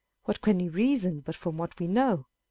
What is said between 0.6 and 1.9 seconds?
reason but from what we